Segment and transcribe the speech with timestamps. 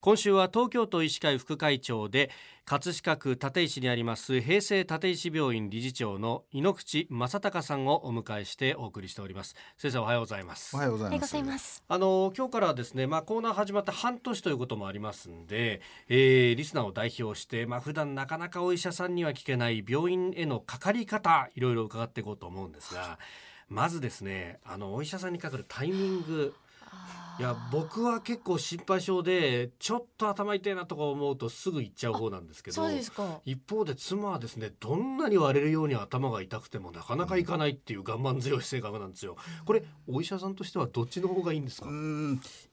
[0.00, 2.30] 今週は東京都医師会副会長で
[2.64, 9.56] 葛飾区立石にあります平成立石病院理事長の井ノ口正隆さんをお迎えしてお送りしております。
[9.76, 10.76] 先生おはようございます。
[10.76, 11.82] おはようございます。
[11.88, 23.18] あの今日からですねまあコーナー始まって半年ということもありますんで、えー、リスナーを代表してまあ普段なかなかお医者さんには聞けない病院へのかかり方いろいろ伺っていこうと思うんですが
[23.68, 26.54] まずですねあのお医者さんにかかるタイミング
[27.38, 32.82] いや僕は結構心配性でちょっと頭痛いなとか思うとすぐ行っちゃう方なんですけど
[33.44, 39.36] 一方で妻はですねどんなに割れるように頭が痛くてもなかなかいかないっていう我慢強い性格なんですよ。
[39.64, 41.88] これお医者さんとしてはどっちの方がいいんですか？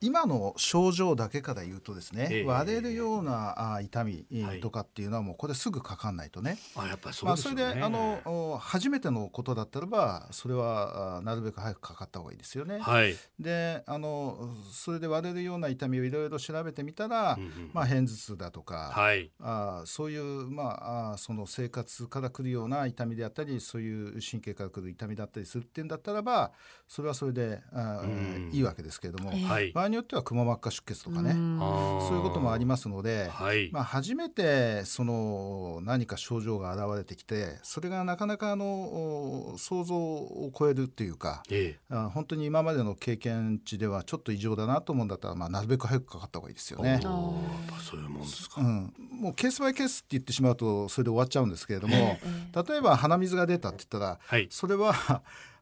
[0.00, 4.24] 今の症状だけから言うとですね、えー、割れるようなあ痛み
[4.62, 6.58] とかっていうのはもうこれすぐかかんないとね。
[6.76, 12.78] あやっぱりそうですね、まあ、それであの初めてのことだったらばそれはなるべく早くかかった方がいいですよね。
[12.78, 26.52] はい、であのそれで割れるような痛みをいろいろ調べてみたら、うんうん、まあ、片頭痛だとか、はい、あそういう、まあ、その生活からくるような痛みであったりそういう神経からくる痛みだったりするっていうんだったらば
[26.88, 31.32] それはそれであ、うん、いいわけですけれども、えー、場合によってはくも膜下出血とかね。
[31.34, 47.00] そういうこともありますので、はい、まあ、初めてその何か症状が現れてきてそれがなかなかあの想像を超えるっていうか、えー、本当に今までの経験値ではちょっと異常だなと思うんだったら、まあ、なるべく早くかかった方がいいですよね。
[47.02, 47.08] そ
[47.96, 54.94] ういうもんですか、うん、もうケースバイケースって言ってしまうとそれで終わっちゃうんですけれども、例えば鼻水が出たって言ったら、はい、それは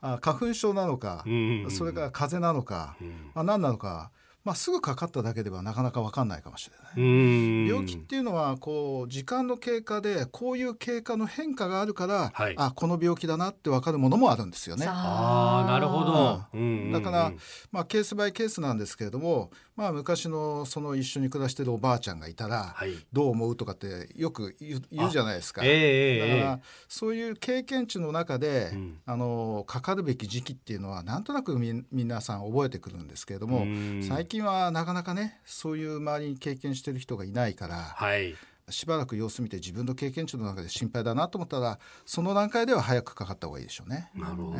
[0.00, 4.10] あ花粉症なのか、うんうんうん、それから風邪なのか、うん、あ何なのか
[4.42, 7.68] まあ、すぐかかっただけではなかなか分かんないかもしれない。
[7.68, 14.86] 病気っていうのはこう時間の経過でこういう経過の変化があるから、はい、あこの病気だなって分かるものもあるんですよね。
[14.88, 17.32] あなるほど、うん、だから、
[17.70, 25.62] まあ、ケースバイケースなんですけれども、まあ、昔のその一緒に暮らしてるおばあちゃんがいたら、はい、どう思うとかってよく言うじゃないですか。
[25.64, 33.66] えー、だからそういう経験値の中で、うん、あのかかるべき時期っていうのはなんとなくみ皆さん覚えてくるんですけれども
[34.02, 38.34] 最近はなかなかねそういう周りに経験してる人がいないから、はい、
[38.70, 44.10] しばらく様子見て自分の経験値の中で心配だなと思ったらその段階では早くかかった方がいいでしょうね。
[44.14, 44.58] なるほど、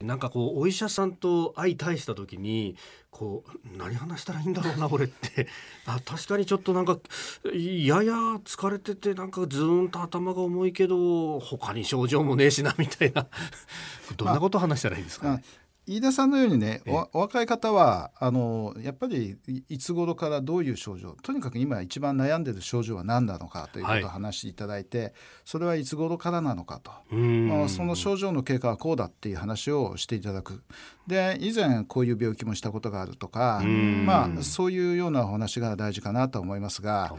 [0.00, 2.76] えー、なんかこうお医者さんと相対した時に
[3.10, 5.48] こう何話したらいいんだろうな俺って。
[5.86, 6.98] あ確かにちょっとなんか
[7.44, 8.12] やや
[8.44, 13.26] 疲れててなんかずーんと頭が重いけど他に症状もねえしなみたいな。
[14.16, 15.44] どんなこと話したらいいですか、ね、
[15.86, 19.36] 飯田さんのようにねお若い方はあのやっぱり
[19.68, 25.12] いつ頃からどういう症状とにかく今一番悩んでる症状は何なのかということを話していただいて、はい、
[25.44, 30.62] それはいつ頃からなのかと、まあ、その症状の経過はこうだっていう話をしていただく。
[31.06, 37.14] で以前こういう病気もしたことがあるとか、まあ、そういうようなお話が大事かなと思いますが、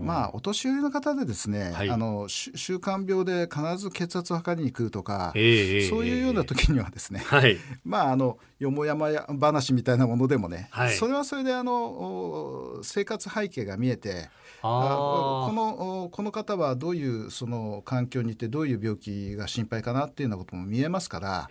[0.00, 9.08] まあ、お年寄りの方でですね、はい、あの習慣病で必ず血圧を測りに来るとか、えー、そういうような時にはですね、はい、 まああのよもやま
[9.40, 14.28] 話みたいなものでもね、はい、それはそれであの生活背景が見えて
[14.62, 21.48] このこの方はどういうその環境にいてどういう病気が心配かなっていうようなことも見えますから、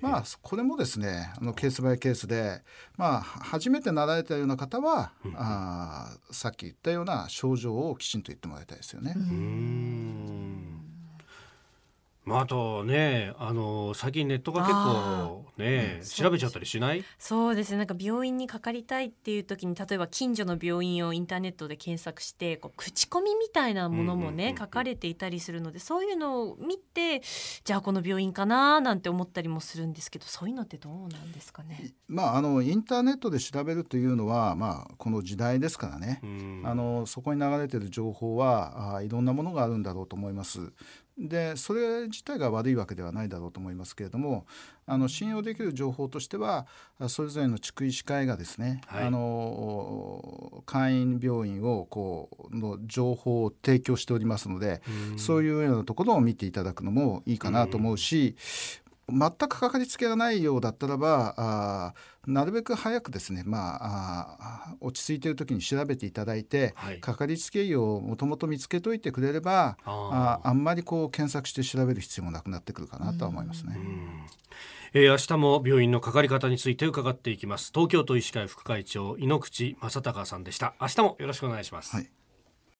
[0.00, 2.62] まあ、これもですねあのケースバイケースで、
[2.96, 9.14] まあ、初めてなられたような方は、うん、あさっき言ったような症状をきちんと言ってもらいたいですよね。
[12.24, 17.04] まあ、あとね、あの最近ネットが結構ね、調べちゃったりしない？
[17.18, 17.76] そうですね。
[17.78, 27.20] なんか病院にかかりたいっていう時に例えば近所の病院をインターネットで検索してこう口コミみたいなものもね、書かれていたりするのでそういうのを見て
[27.64, 31.92] じゃあこの病院かななんて思ったりもするんですけどそういうのってどうなんですかね？
[32.08, 36.20] まあ、あのインターネットで調べるというのは、まあ、この時代ですからね、
[36.64, 40.72] あのそこに流れてる情報はあいろんなものがあるんだろうと思います。
[41.16, 44.46] でそれ自体が悪いわけではないだろうと思いますけれども
[44.86, 46.66] あの信用できる情報としては
[47.08, 54.82] それぞれの地区医師会がですね、はい、あの会員病院をこうの情報を提供しておりますので
[55.16, 58.36] そういうようなところを見ていただくのもいいかなと思うし
[59.08, 61.94] 全くかかりつけがないようだったらばあ
[62.26, 64.38] なるべく早くですね、まあ、
[64.70, 73.78] あ落ち着いている時に調べていただいて、はい、かかりつけ医をもともと見つけといてくれればああんまりこう検索して調べる必要もなくなってくるかなとは思いますね。
[74.96, 77.72] えー、明日も病院のかかり方について伺っていきます。
[77.74, 80.74] 東京都医師会副会長井ノ口正孝さんでした。
[80.80, 82.08] 明日もよろしくお願いします、はい